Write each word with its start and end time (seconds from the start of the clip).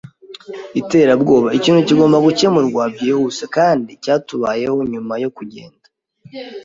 iterabwoba. 0.79 1.47
Ikintu 1.57 1.81
kigomba 1.87 2.17
gukemurwa 2.25 2.83
byihuse, 2.95 3.43
kandi 3.55 3.91
cyatubayeho 4.03 4.77
nyuma 4.91 5.13
yo 5.23 5.29
kugenda 5.37 5.87